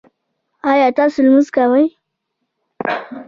ایا 0.69 0.87
تاسو 0.97 1.17
لمونځ 1.25 1.47
کوئ؟ 1.55 1.85